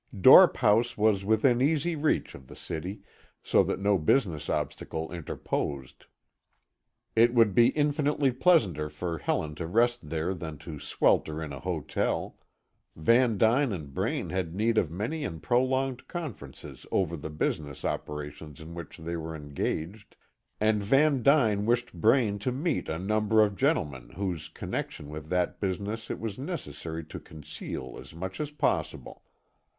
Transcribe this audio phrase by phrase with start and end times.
[0.19, 3.03] Dorp House was within easy reach of the city,
[3.43, 6.05] so that no business obstacle interposed.
[7.15, 11.59] It would be infinitely pleasanter for Helen to rest there than to swelter in a
[11.59, 12.35] hotel;
[12.95, 18.59] Van Duyn and Braine had need of many and prolonged conferences over the business operations
[18.59, 20.15] in which they were engaged,
[20.59, 25.59] and Van Duyn wished Braine to meet a number of gentlemen whose connection with that
[25.59, 29.21] business it was necessary to conceal as much as possible.